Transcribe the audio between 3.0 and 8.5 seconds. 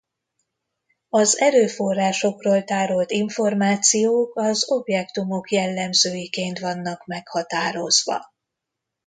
információk az objektumok jellemzőiként vannak meghatározva.